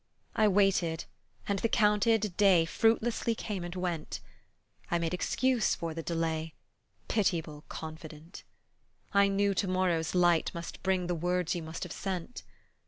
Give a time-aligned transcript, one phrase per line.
[0.35, 1.05] I waited,
[1.47, 4.19] and the counted day Fruitlessly came and went;
[4.89, 6.55] I made excuse for the delay,
[7.07, 8.41] Pitiable confident.
[9.13, 12.41] I knew to morrow's light must bring The words you must have sent.